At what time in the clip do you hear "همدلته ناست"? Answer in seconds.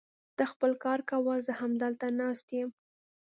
1.61-2.47